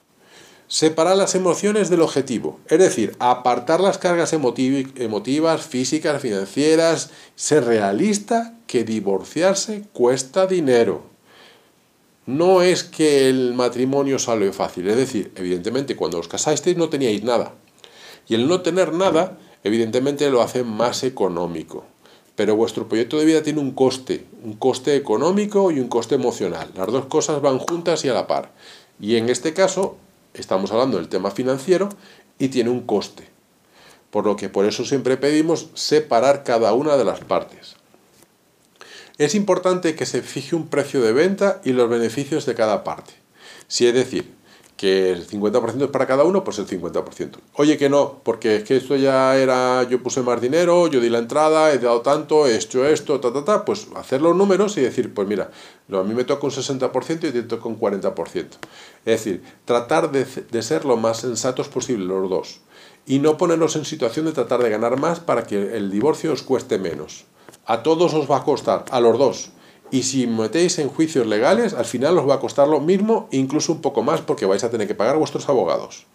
Separar 0.74 1.16
las 1.16 1.36
emociones 1.36 1.88
del 1.88 2.00
objetivo, 2.00 2.58
es 2.66 2.80
decir, 2.80 3.14
apartar 3.20 3.80
las 3.80 3.96
cargas 3.96 4.32
emotivas, 4.32 5.62
físicas, 5.62 6.20
financieras, 6.20 7.10
ser 7.36 7.64
realista 7.64 8.58
que 8.66 8.82
divorciarse 8.82 9.84
cuesta 9.92 10.48
dinero. 10.48 11.02
No 12.26 12.60
es 12.60 12.82
que 12.82 13.28
el 13.28 13.54
matrimonio 13.54 14.18
sale 14.18 14.52
fácil, 14.52 14.88
es 14.88 14.96
decir, 14.96 15.30
evidentemente 15.36 15.94
cuando 15.94 16.18
os 16.18 16.26
casasteis 16.26 16.76
no 16.76 16.88
teníais 16.88 17.22
nada. 17.22 17.54
Y 18.26 18.34
el 18.34 18.48
no 18.48 18.62
tener 18.62 18.92
nada, 18.92 19.38
evidentemente 19.62 20.28
lo 20.28 20.42
hace 20.42 20.64
más 20.64 21.04
económico. 21.04 21.84
Pero 22.34 22.56
vuestro 22.56 22.88
proyecto 22.88 23.16
de 23.16 23.26
vida 23.26 23.44
tiene 23.44 23.60
un 23.60 23.70
coste, 23.70 24.26
un 24.42 24.54
coste 24.54 24.96
económico 24.96 25.70
y 25.70 25.78
un 25.78 25.86
coste 25.86 26.16
emocional. 26.16 26.72
Las 26.74 26.88
dos 26.88 27.06
cosas 27.06 27.40
van 27.40 27.60
juntas 27.60 28.04
y 28.04 28.08
a 28.08 28.14
la 28.14 28.26
par. 28.26 28.50
Y 28.98 29.14
en 29.14 29.28
este 29.28 29.54
caso, 29.54 29.98
estamos 30.40 30.72
hablando 30.72 30.96
del 30.96 31.08
tema 31.08 31.30
financiero 31.30 31.88
y 32.38 32.48
tiene 32.48 32.70
un 32.70 32.82
coste. 32.86 33.28
Por 34.10 34.26
lo 34.26 34.36
que 34.36 34.48
por 34.48 34.64
eso 34.64 34.84
siempre 34.84 35.16
pedimos 35.16 35.68
separar 35.74 36.44
cada 36.44 36.72
una 36.72 36.96
de 36.96 37.04
las 37.04 37.20
partes. 37.20 37.76
es 39.16 39.34
importante 39.36 39.94
que 39.94 40.06
se 40.06 40.22
fije 40.22 40.56
un 40.56 40.68
precio 40.68 41.00
de 41.00 41.12
venta 41.12 41.60
y 41.64 41.72
los 41.72 41.88
beneficios 41.88 42.46
de 42.46 42.54
cada 42.54 42.82
parte. 42.82 43.12
Si 43.68 43.86
es 43.86 43.94
decir, 43.94 44.34
que 44.76 45.12
el 45.12 45.26
50% 45.26 45.84
es 45.84 45.90
para 45.90 46.06
cada 46.06 46.24
uno, 46.24 46.42
pues 46.42 46.58
el 46.58 46.66
50%. 46.66 47.36
Oye 47.54 47.78
que 47.78 47.88
no, 47.88 48.20
porque 48.24 48.56
es 48.56 48.64
que 48.64 48.76
esto 48.76 48.96
ya 48.96 49.36
era, 49.36 49.84
yo 49.84 50.02
puse 50.02 50.22
más 50.22 50.40
dinero, 50.40 50.88
yo 50.88 51.00
di 51.00 51.08
la 51.08 51.18
entrada, 51.18 51.72
he 51.72 51.78
dado 51.78 52.00
tanto, 52.00 52.46
he 52.46 52.56
hecho 52.56 52.84
esto, 52.84 53.20
ta, 53.20 53.32
ta, 53.32 53.44
ta, 53.44 53.64
pues 53.64 53.86
hacer 53.94 54.20
los 54.20 54.34
números 54.34 54.76
y 54.76 54.80
decir, 54.80 55.14
pues 55.14 55.28
mira, 55.28 55.50
a 55.92 56.02
mí 56.02 56.14
me 56.14 56.24
toca 56.24 56.46
un 56.46 56.52
60% 56.52 57.28
y 57.28 57.32
te 57.32 57.42
toca 57.44 57.68
un 57.68 57.78
40%. 57.78 58.36
Es 58.36 58.44
decir, 59.04 59.42
tratar 59.64 60.10
de, 60.10 60.24
de 60.24 60.62
ser 60.62 60.84
lo 60.84 60.96
más 60.96 61.18
sensatos 61.18 61.68
posible 61.68 62.06
los 62.06 62.28
dos 62.28 62.60
y 63.06 63.20
no 63.20 63.36
ponernos 63.36 63.76
en 63.76 63.84
situación 63.84 64.26
de 64.26 64.32
tratar 64.32 64.62
de 64.62 64.70
ganar 64.70 64.98
más 64.98 65.20
para 65.20 65.44
que 65.44 65.76
el 65.76 65.90
divorcio 65.90 66.32
os 66.32 66.42
cueste 66.42 66.78
menos. 66.78 67.26
A 67.66 67.82
todos 67.82 68.12
os 68.12 68.30
va 68.30 68.38
a 68.38 68.44
costar, 68.44 68.84
a 68.90 69.00
los 69.00 69.18
dos 69.18 69.50
y 69.94 70.02
si 70.02 70.26
metéis 70.26 70.80
en 70.80 70.88
juicios 70.88 71.24
legales, 71.24 71.72
al 71.72 71.84
final 71.84 72.18
os 72.18 72.28
va 72.28 72.34
a 72.34 72.40
costar 72.40 72.66
lo 72.66 72.80
mismo, 72.80 73.28
incluso 73.30 73.70
un 73.70 73.80
poco 73.80 74.02
más, 74.02 74.22
porque 74.22 74.44
vais 74.44 74.64
a 74.64 74.68
tener 74.68 74.88
que 74.88 74.96
pagar 74.96 75.16
vuestros 75.18 75.48
abogados. 75.48 76.06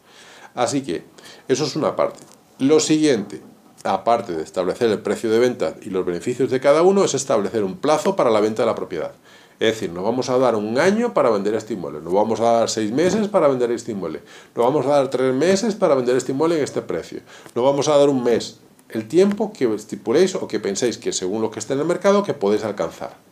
Así 0.54 0.82
que, 0.82 1.06
eso 1.48 1.64
es 1.64 1.78
una 1.78 1.96
parte. 1.96 2.20
Lo 2.58 2.82
siguiente, 2.82 3.42
aparte 3.86 4.36
de 4.36 4.44
establecer 4.44 4.90
el 4.90 5.00
precio 5.00 5.32
de 5.32 5.40
venta 5.40 5.76
y 5.82 5.92
los 5.92 6.06
beneficios 6.06 6.52
de 6.52 6.60
cada 6.60 6.82
uno, 6.82 7.06
es 7.06 7.14
establecer 7.14 7.64
un 7.64 7.78
plazo 7.78 8.18
para 8.18 8.30
la 8.30 8.42
venta 8.42 8.64
de 8.64 8.66
la 8.66 8.76
propiedad. 8.76 9.14
Es 9.62 9.76
decir, 9.76 9.94
nos 9.94 10.04
vamos 10.04 10.30
a 10.30 10.38
dar 10.38 10.58
un 10.58 10.78
año 10.78 11.14
para 11.14 11.30
vender 11.30 11.56
este 11.56 11.76
inmueble, 11.76 12.02
nos 12.02 12.12
vamos 12.12 12.42
a 12.42 12.52
dar 12.52 12.70
seis 12.70 12.92
meses 12.92 13.30
para 13.30 13.48
vender 13.48 13.72
este 13.72 13.94
inmueble, 13.94 14.20
nos 14.58 14.66
vamos 14.66 14.86
a 14.88 14.90
dar 14.90 15.10
tres 15.10 15.34
meses 15.34 15.76
para 15.76 15.96
vender 15.96 16.18
este 16.18 16.34
inmueble 16.34 16.58
en 16.58 16.66
este 16.66 16.82
precio, 16.82 17.22
nos 17.56 17.64
vamos 17.64 17.88
a 17.88 17.96
dar 17.96 18.10
un 18.10 18.26
mes, 18.26 18.60
el 18.90 19.08
tiempo 19.08 19.54
que 19.54 19.74
estipuléis 19.74 20.36
o 20.36 20.50
que 20.50 20.60
penséis 20.60 20.98
que 20.98 21.14
según 21.14 21.42
lo 21.42 21.50
que 21.50 21.60
esté 21.60 21.76
en 21.76 21.80
el 21.80 21.86
mercado 21.86 22.24
que 22.24 22.34
podéis 22.34 22.66
alcanzar. 22.66 23.29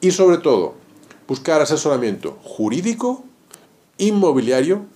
Y 0.00 0.12
sobre 0.12 0.38
todo, 0.38 0.74
buscar 1.26 1.60
asesoramiento 1.60 2.38
jurídico, 2.42 3.24
inmobiliario, 3.98 4.86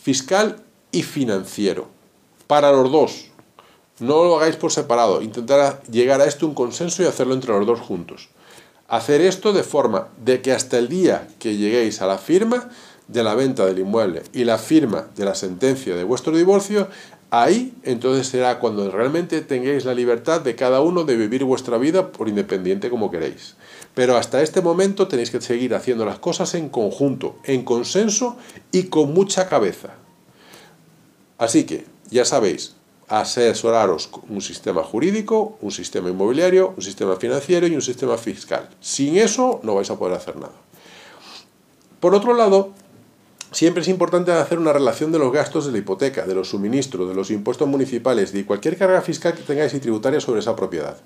fiscal 0.00 0.62
y 0.92 1.02
financiero. 1.02 1.88
Para 2.46 2.70
los 2.70 2.90
dos. 2.92 3.26
No 3.98 4.24
lo 4.24 4.36
hagáis 4.36 4.56
por 4.56 4.72
separado. 4.72 5.20
Intentar 5.20 5.82
llegar 5.90 6.20
a 6.20 6.26
esto 6.26 6.46
un 6.46 6.54
consenso 6.54 7.02
y 7.02 7.06
hacerlo 7.06 7.34
entre 7.34 7.52
los 7.52 7.66
dos 7.66 7.80
juntos. 7.80 8.28
Hacer 8.88 9.20
esto 9.20 9.52
de 9.52 9.62
forma 9.62 10.08
de 10.24 10.42
que 10.42 10.52
hasta 10.52 10.78
el 10.78 10.88
día 10.88 11.28
que 11.38 11.56
lleguéis 11.56 12.00
a 12.02 12.06
la 12.06 12.18
firma 12.18 12.70
de 13.08 13.22
la 13.22 13.34
venta 13.34 13.66
del 13.66 13.78
inmueble 13.78 14.22
y 14.32 14.44
la 14.44 14.58
firma 14.58 15.08
de 15.16 15.24
la 15.24 15.34
sentencia 15.34 15.96
de 15.96 16.04
vuestro 16.04 16.36
divorcio, 16.36 16.88
ahí 17.30 17.74
entonces 17.82 18.28
será 18.28 18.58
cuando 18.58 18.90
realmente 18.90 19.40
tengáis 19.40 19.84
la 19.84 19.94
libertad 19.94 20.40
de 20.40 20.54
cada 20.54 20.80
uno 20.80 21.04
de 21.04 21.16
vivir 21.16 21.44
vuestra 21.44 21.78
vida 21.78 22.12
por 22.12 22.28
independiente 22.28 22.90
como 22.90 23.10
queréis. 23.10 23.54
Pero 23.94 24.16
hasta 24.16 24.42
este 24.42 24.62
momento 24.62 25.08
tenéis 25.08 25.30
que 25.30 25.40
seguir 25.40 25.74
haciendo 25.74 26.04
las 26.04 26.18
cosas 26.18 26.54
en 26.54 26.68
conjunto, 26.68 27.36
en 27.44 27.62
consenso 27.62 28.36
y 28.70 28.84
con 28.84 29.12
mucha 29.12 29.48
cabeza. 29.48 29.94
Así 31.38 31.64
que, 31.64 31.84
ya 32.10 32.24
sabéis, 32.24 32.74
asesoraros 33.08 34.08
un 34.28 34.40
sistema 34.40 34.82
jurídico, 34.82 35.58
un 35.60 35.70
sistema 35.70 36.08
inmobiliario, 36.08 36.72
un 36.76 36.82
sistema 36.82 37.16
financiero 37.16 37.66
y 37.66 37.74
un 37.74 37.82
sistema 37.82 38.16
fiscal. 38.16 38.70
Sin 38.80 39.18
eso 39.18 39.60
no 39.62 39.74
vais 39.74 39.90
a 39.90 39.98
poder 39.98 40.16
hacer 40.16 40.36
nada. 40.36 40.54
Por 42.00 42.14
otro 42.14 42.34
lado, 42.34 42.72
Siempre 43.52 43.82
es 43.82 43.88
importante 43.88 44.32
hacer 44.32 44.58
una 44.58 44.72
relación 44.72 45.12
de 45.12 45.18
los 45.18 45.30
gastos 45.30 45.66
de 45.66 45.72
la 45.72 45.78
hipoteca, 45.78 46.24
de 46.24 46.34
los 46.34 46.48
suministros, 46.48 47.06
de 47.06 47.14
los 47.14 47.30
impuestos 47.30 47.68
municipales, 47.68 48.32
de 48.32 48.46
cualquier 48.46 48.78
carga 48.78 49.02
fiscal 49.02 49.34
que 49.34 49.42
tengáis 49.42 49.74
y 49.74 49.78
tributaria 49.78 50.20
sobre 50.20 50.40
esa 50.40 50.56
propiedad. 50.56 50.96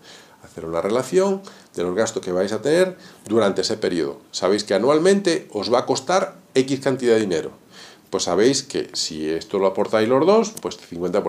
Hacer 0.57 0.71
una 0.71 0.81
relación 0.81 1.43
de 1.75 1.83
los 1.83 1.95
gastos 1.95 2.25
que 2.25 2.33
vais 2.33 2.51
a 2.51 2.63
tener 2.63 2.97
durante 3.29 3.61
ese 3.61 3.77
periodo. 3.77 4.23
Sabéis 4.31 4.65
que 4.65 4.73
anualmente 4.73 5.49
os 5.53 5.71
va 5.71 5.81
a 5.81 5.85
costar 5.85 6.37
X 6.55 6.81
cantidad 6.81 7.13
de 7.13 7.21
dinero. 7.21 7.51
Pues 8.09 8.23
sabéis 8.23 8.63
que 8.63 8.89
si 8.95 9.29
esto 9.29 9.59
lo 9.59 9.67
aportáis 9.67 10.09
los 10.09 10.25
dos, 10.25 10.55
pues 10.63 10.79
50%. 10.79 11.23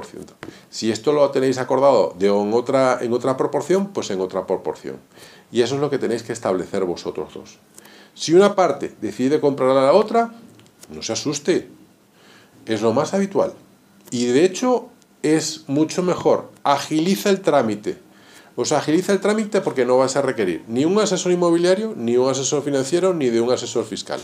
Si 0.69 0.91
esto 0.91 1.11
lo 1.11 1.29
tenéis 1.31 1.57
acordado 1.57 2.15
de 2.17 2.27
en 2.27 2.53
otra, 2.53 2.99
en 3.01 3.11
otra 3.11 3.35
proporción, 3.35 3.89
pues 3.89 4.11
en 4.11 4.21
otra 4.21 4.47
proporción. 4.47 4.95
Y 5.51 5.61
eso 5.61 5.75
es 5.75 5.81
lo 5.81 5.89
que 5.89 5.99
tenéis 5.99 6.23
que 6.23 6.31
establecer 6.31 6.85
vosotros 6.85 7.33
dos. 7.33 7.57
Si 8.13 8.33
una 8.33 8.55
parte 8.55 8.95
decide 9.01 9.41
comprar 9.41 9.71
a 9.71 9.81
la 9.81 9.91
otra, 9.91 10.35
no 10.89 11.01
se 11.01 11.11
asuste. 11.11 11.67
Es 12.65 12.81
lo 12.81 12.93
más 12.93 13.13
habitual. 13.13 13.51
Y 14.09 14.27
de 14.27 14.45
hecho 14.45 14.87
es 15.21 15.65
mucho 15.67 16.01
mejor. 16.01 16.49
Agiliza 16.63 17.29
el 17.29 17.41
trámite. 17.41 18.06
Os 18.57 18.71
agiliza 18.71 19.13
el 19.13 19.21
trámite 19.21 19.61
porque 19.61 19.85
no 19.85 19.99
vas 19.99 20.15
a 20.15 20.23
requerir 20.23 20.63
ni 20.67 20.83
un 20.83 20.97
asesor 20.97 21.31
inmobiliario, 21.31 21.93
ni 21.95 22.17
un 22.17 22.27
asesor 22.27 22.63
financiero, 22.63 23.13
ni 23.13 23.29
de 23.29 23.39
un 23.39 23.51
asesor 23.51 23.85
fiscal. 23.85 24.19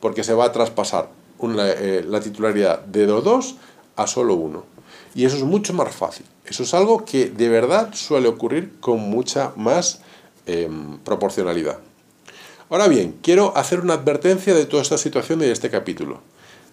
Porque 0.00 0.24
se 0.24 0.32
va 0.32 0.46
a 0.46 0.52
traspasar 0.52 1.10
eh, 1.42 2.02
la 2.08 2.20
titularidad 2.20 2.80
de 2.80 3.04
dos 3.04 3.56
a 3.96 4.06
solo 4.06 4.36
uno. 4.36 4.64
Y 5.14 5.26
eso 5.26 5.36
es 5.36 5.42
mucho 5.42 5.74
más 5.74 5.94
fácil. 5.94 6.24
Eso 6.46 6.62
es 6.62 6.72
algo 6.72 7.04
que 7.04 7.26
de 7.26 7.50
verdad 7.50 7.92
suele 7.92 8.26
ocurrir 8.26 8.72
con 8.80 9.00
mucha 9.00 9.52
más 9.54 10.00
em, 10.46 10.96
proporcionalidad. 11.00 11.78
Ahora 12.70 12.88
bien, 12.88 13.18
quiero 13.20 13.54
hacer 13.54 13.80
una 13.80 13.94
advertencia 13.94 14.54
de 14.54 14.64
toda 14.64 14.82
esta 14.82 14.96
situación 14.96 15.42
y 15.42 15.44
de 15.44 15.52
este 15.52 15.68
capítulo. 15.68 16.22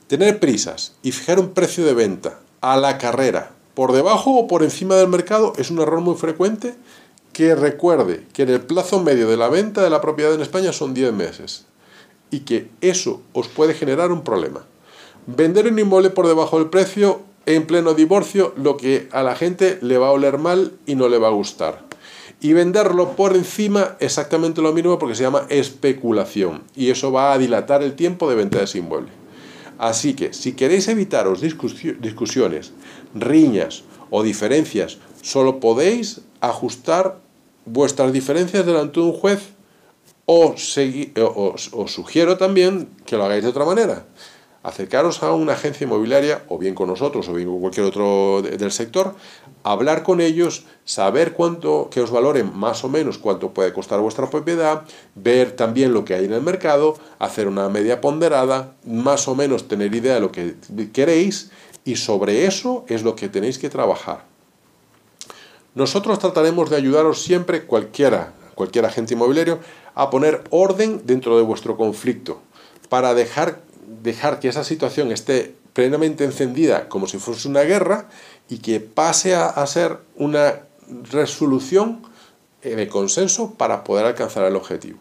Tener 0.07 0.39
prisas 0.39 0.93
y 1.03 1.11
fijar 1.11 1.41
un 1.41 1.49
precio 1.49 1.85
de 1.85 1.93
venta 1.93 2.39
a 2.61 2.77
la 2.77 2.97
carrera, 2.97 3.51
por 3.73 3.91
debajo 3.91 4.31
o 4.37 4.47
por 4.47 4.63
encima 4.63 4.95
del 4.95 5.09
mercado, 5.09 5.53
es 5.57 5.71
un 5.71 5.79
error 5.79 5.99
muy 5.99 6.15
frecuente 6.15 6.75
que 7.33 7.55
recuerde 7.55 8.25
que 8.33 8.43
en 8.43 8.49
el 8.49 8.61
plazo 8.61 9.01
medio 9.01 9.29
de 9.29 9.37
la 9.37 9.49
venta 9.49 9.83
de 9.83 9.89
la 9.89 10.01
propiedad 10.01 10.33
en 10.33 10.41
España 10.41 10.73
son 10.73 10.93
10 10.93 11.13
meses 11.13 11.65
y 12.29 12.41
que 12.41 12.69
eso 12.81 13.21
os 13.33 13.47
puede 13.47 13.73
generar 13.73 14.11
un 14.11 14.23
problema. 14.23 14.65
Vender 15.27 15.67
un 15.67 15.79
inmueble 15.79 16.09
por 16.09 16.27
debajo 16.27 16.57
del 16.57 16.69
precio 16.69 17.21
en 17.45 17.65
pleno 17.65 17.93
divorcio, 17.93 18.53
lo 18.57 18.77
que 18.77 19.07
a 19.11 19.23
la 19.23 19.35
gente 19.35 19.79
le 19.81 19.97
va 19.97 20.07
a 20.07 20.11
oler 20.11 20.37
mal 20.37 20.73
y 20.85 20.95
no 20.95 21.09
le 21.09 21.17
va 21.17 21.27
a 21.27 21.31
gustar 21.31 21.91
y 22.41 22.53
venderlo 22.53 23.15
por 23.15 23.35
encima 23.35 23.95
exactamente 23.99 24.61
lo 24.61 24.73
mismo 24.73 24.97
porque 24.97 25.15
se 25.15 25.23
llama 25.23 25.45
especulación 25.49 26.63
y 26.75 26.89
eso 26.89 27.11
va 27.11 27.33
a 27.33 27.37
dilatar 27.37 27.83
el 27.83 27.93
tiempo 27.93 28.27
de 28.29 28.35
venta 28.35 28.57
de 28.57 28.63
ese 28.65 28.79
inmueble. 28.79 29.09
Así 29.77 30.15
que 30.15 30.33
si 30.33 30.53
queréis 30.53 30.87
evitaros 30.87 31.39
discusiones, 31.41 32.73
riñas 33.13 33.83
o 34.09 34.23
diferencias, 34.23 34.97
solo 35.21 35.59
podéis 35.59 36.21
ajustar 36.41 37.19
vuestras 37.65 38.11
diferencias 38.11 38.65
delante 38.65 38.99
de 38.99 39.05
un 39.05 39.13
juez 39.13 39.51
o, 40.25 40.53
os 40.55 41.91
sugiero 41.93 42.37
también 42.37 42.89
que 43.05 43.17
lo 43.17 43.25
hagáis 43.25 43.43
de 43.43 43.49
otra 43.49 43.65
manera 43.65 44.05
acercaros 44.63 45.23
a 45.23 45.33
una 45.33 45.53
agencia 45.53 45.85
inmobiliaria, 45.85 46.43
o 46.47 46.57
bien 46.57 46.75
con 46.75 46.87
nosotros, 46.87 47.27
o 47.29 47.33
bien 47.33 47.49
con 47.49 47.59
cualquier 47.61 47.85
otro 47.87 48.41
del 48.41 48.71
sector, 48.71 49.15
hablar 49.63 50.03
con 50.03 50.21
ellos, 50.21 50.65
saber 50.85 51.33
cuánto, 51.33 51.89
que 51.89 52.01
os 52.01 52.11
valoren 52.11 52.55
más 52.55 52.83
o 52.83 52.89
menos 52.89 53.17
cuánto 53.17 53.51
puede 53.51 53.73
costar 53.73 53.99
vuestra 53.99 54.29
propiedad, 54.29 54.83
ver 55.15 55.53
también 55.53 55.93
lo 55.93 56.05
que 56.05 56.13
hay 56.13 56.25
en 56.25 56.33
el 56.33 56.41
mercado, 56.41 56.95
hacer 57.19 57.47
una 57.47 57.69
media 57.69 58.01
ponderada, 58.01 58.75
más 58.85 59.27
o 59.27 59.35
menos 59.35 59.67
tener 59.67 59.93
idea 59.95 60.15
de 60.15 60.19
lo 60.19 60.31
que 60.31 60.55
queréis, 60.93 61.51
y 61.83 61.95
sobre 61.95 62.45
eso 62.45 62.85
es 62.87 63.01
lo 63.01 63.15
que 63.15 63.29
tenéis 63.29 63.57
que 63.57 63.69
trabajar. 63.69 64.30
Nosotros 65.73 66.19
trataremos 66.19 66.69
de 66.69 66.77
ayudaros 66.77 67.21
siempre, 67.21 67.63
cualquiera, 67.63 68.33
cualquier 68.55 68.85
agente 68.85 69.13
inmobiliario, 69.13 69.59
a 69.95 70.09
poner 70.09 70.43
orden 70.49 71.01
dentro 71.05 71.37
de 71.37 71.43
vuestro 71.43 71.77
conflicto, 71.77 72.41
para 72.89 73.13
dejar 73.13 73.61
dejar 74.01 74.39
que 74.39 74.47
esa 74.47 74.63
situación 74.63 75.11
esté 75.11 75.55
plenamente 75.73 76.23
encendida 76.23 76.89
como 76.89 77.07
si 77.07 77.17
fuese 77.17 77.47
una 77.47 77.61
guerra 77.61 78.09
y 78.49 78.57
que 78.57 78.79
pase 78.79 79.35
a, 79.35 79.65
ser 79.67 79.97
una 80.15 80.61
resolución 81.11 82.01
eh, 82.61 82.75
de 82.75 82.87
consenso 82.87 83.51
para 83.51 83.83
poder 83.83 84.05
alcanzar 84.05 84.45
el 84.45 84.55
objetivo. 84.55 84.99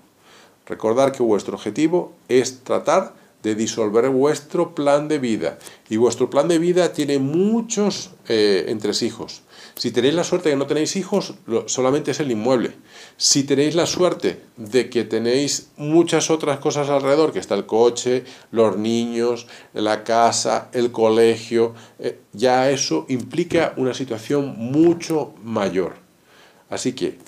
Recordar 0.67 1.13
que 1.13 1.23
vuestro 1.23 1.57
objetivo 1.57 2.13
es 2.29 2.63
tratar 2.63 3.15
de 3.43 3.55
disolver 3.55 4.09
vuestro 4.11 4.75
plan 4.75 5.09
de 5.09 5.19
vida. 5.19 5.59
Y 5.89 5.97
vuestro 5.97 6.31
plan 6.31 6.47
de 6.47 6.59
vida 6.59 6.93
tiene 6.93 7.19
muchos 7.19 8.11
eh, 8.29 8.67
entresijos. 8.69 9.43
Si 9.77 9.91
tenéis 9.91 10.15
la 10.15 10.25
suerte 10.25 10.49
de 10.49 10.55
que 10.55 10.59
no 10.59 10.67
tenéis 10.67 10.97
hijos, 10.97 11.35
solamente 11.67 12.11
es 12.11 12.21
el 12.21 12.31
inmueble. 12.31 12.73
Si 13.17 13.45
tenéis 13.45 13.75
la 13.75 13.87
suerte 13.87 14.41
de 14.57 14.91
que 14.91 15.05
tenéis 15.05 15.71
muchas 15.77 16.31
otras 16.31 16.59
cosas 16.59 16.89
alrededor, 16.91 17.33
que 17.33 17.39
está 17.39 17.55
el 17.55 17.67
coche, 17.67 18.25
los 18.51 18.77
niños, 18.77 19.47
la 19.73 20.05
casa, 20.05 20.69
el 20.73 20.93
colegio, 20.93 21.75
eh, 21.99 22.19
ya 22.33 22.71
eso 22.71 23.07
implica 23.09 23.75
una 23.77 23.95
situación 23.95 24.55
mucho 24.57 25.35
mayor. 25.43 25.95
Así 26.69 26.93
que, 26.93 27.19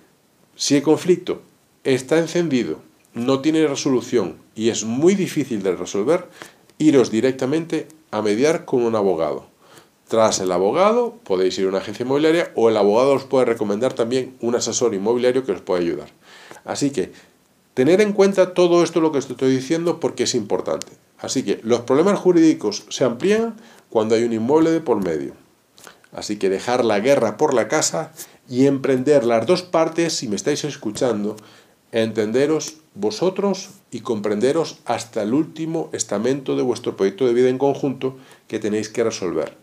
si 0.57 0.77
el 0.77 0.83
conflicto 0.83 1.43
está 1.85 2.19
encendido, 2.19 2.81
no 3.15 3.41
tiene 3.41 3.67
resolución 3.67 4.37
y 4.55 4.69
es 4.69 4.85
muy 4.85 5.15
difícil 5.15 5.63
de 5.63 5.75
resolver, 5.75 6.29
iros 6.79 7.11
directamente 7.11 7.89
a 8.11 8.23
mediar 8.23 8.65
con 8.65 8.83
un 8.83 8.95
abogado. 8.95 9.52
Tras 10.13 10.41
el 10.41 10.53
abogado 10.53 11.15
podéis 11.25 11.59
ir 11.59 11.65
a 11.65 11.69
una 11.71 11.79
agencia 11.79 12.05
inmobiliaria 12.05 12.53
o 12.55 12.69
el 12.69 12.77
abogado 12.77 13.15
os 13.15 13.25
puede 13.25 13.47
recomendar 13.47 13.95
también 13.95 14.37
un 14.43 14.55
asesor 14.55 14.93
inmobiliario 14.93 15.43
que 15.43 15.53
os 15.53 15.63
puede 15.63 15.85
ayudar. 15.85 16.09
Así 16.67 16.91
que 16.91 17.13
Tener 17.73 18.03
en 18.03 18.13
cuenta 18.13 18.53
todo 18.53 18.83
esto 18.83 19.01
lo 19.01 19.13
que 19.13 19.19
estoy 19.19 19.51
diciendo 19.51 19.99
porque 19.99 20.25
es 20.25 20.35
importante. 20.35 20.93
Así 21.17 21.43
que 21.43 21.59
los 21.63 21.81
problemas 21.81 22.19
jurídicos 22.19 22.85
se 22.91 23.05
amplían 23.05 23.57
cuando 23.89 24.15
hay 24.15 24.25
un 24.25 24.35
inmueble 24.35 24.71
de 24.71 24.83
por 24.83 25.03
medio. 25.03 25.33
Así 26.13 26.37
que 26.37 26.51
dejar 26.51 26.85
la 26.85 27.01
guerra 27.01 27.39
por 27.39 27.55
la 27.55 27.69
casa 27.69 28.13
y 28.47 28.67
emprender 28.67 29.25
las 29.25 29.47
dos 29.47 29.63
partes, 29.63 30.13
si 30.13 30.29
me 30.29 30.37
estáis 30.37 30.65
escuchando, 30.65 31.37
entenderos 31.93 32.83
vosotros 32.95 33.71
y 33.91 34.01
comprenderos 34.01 34.81
hasta 34.85 35.23
el 35.23 35.33
último 35.33 35.89
estamento 35.95 36.57
de 36.57 36.63
vuestro 36.63 36.99
proyecto 36.99 37.27
de 37.27 37.33
vida 37.33 37.49
en 37.49 37.57
conjunto 37.57 38.19
que 38.49 38.59
tenéis 38.59 38.91
que 38.91 39.05
resolver. 39.05 39.62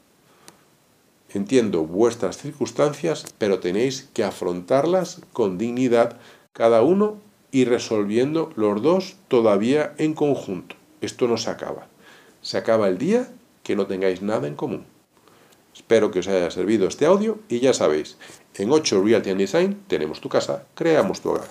Entiendo 1.32 1.84
vuestras 1.84 2.38
circunstancias, 2.38 3.26
pero 3.38 3.60
tenéis 3.60 4.10
que 4.14 4.24
afrontarlas 4.24 5.22
con 5.32 5.58
dignidad 5.58 6.18
cada 6.54 6.82
uno 6.82 7.18
y 7.52 7.66
resolviendo 7.66 8.52
los 8.56 8.82
dos 8.82 9.16
todavía 9.28 9.94
en 9.98 10.14
conjunto. 10.14 10.76
Esto 11.02 11.28
no 11.28 11.38
se 11.38 11.50
acaba. 11.50 11.88
Se 12.42 12.58
acaba 12.58 12.88
el 12.88 12.98
día 12.98 13.30
que 13.64 13.76
no 13.76 13.86
tengáis 13.86 14.22
nada 14.22 14.48
en 14.48 14.56
común. 14.56 14.86
Espero 15.74 16.12
que 16.12 16.20
os 16.20 16.28
haya 16.28 16.50
servido 16.52 16.88
este 16.88 17.06
audio 17.06 17.40
y 17.48 17.60
ya 17.60 17.74
sabéis, 17.74 18.18
en 18.56 18.72
8 18.72 19.02
Realty 19.04 19.30
and 19.30 19.40
Design 19.40 19.84
tenemos 19.88 20.20
tu 20.20 20.28
casa, 20.28 20.66
creamos 20.76 21.22
tu 21.22 21.30
hogar. 21.30 21.48